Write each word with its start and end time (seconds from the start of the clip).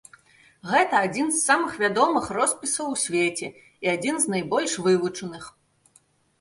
Гэта 0.69 1.01
адзін 1.09 1.27
з 1.35 1.41
самых 1.49 1.75
вядомых 1.83 2.25
роспісаў 2.39 2.85
у 2.95 2.97
свеце, 3.05 3.53
і 3.87 3.95
адзін 3.95 4.15
з 4.27 4.35
найбольш 4.35 4.73
вывучаных. 4.89 5.43